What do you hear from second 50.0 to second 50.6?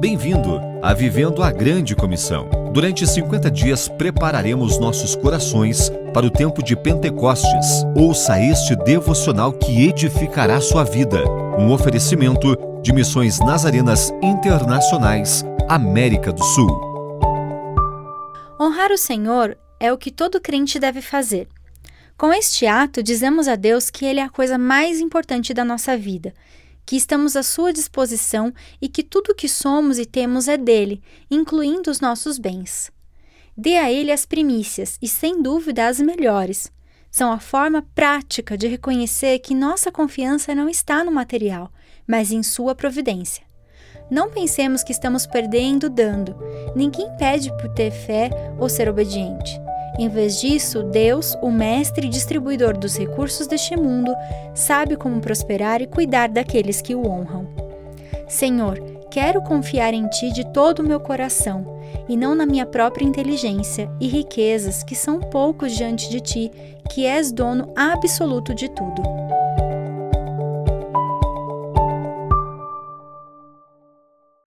vez